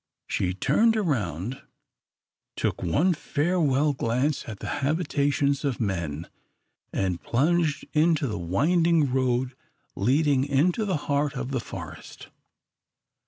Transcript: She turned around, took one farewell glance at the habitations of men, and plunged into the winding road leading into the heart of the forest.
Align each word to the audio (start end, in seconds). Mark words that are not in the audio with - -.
She 0.25 0.55
turned 0.55 0.97
around, 0.97 1.61
took 2.55 2.81
one 2.81 3.13
farewell 3.13 3.93
glance 3.93 4.45
at 4.49 4.57
the 4.57 4.65
habitations 4.81 5.63
of 5.63 5.79
men, 5.79 6.27
and 6.91 7.21
plunged 7.21 7.85
into 7.93 8.25
the 8.25 8.39
winding 8.39 9.11
road 9.13 9.53
leading 9.95 10.43
into 10.43 10.85
the 10.85 10.97
heart 11.05 11.35
of 11.37 11.51
the 11.51 11.59
forest. 11.59 12.29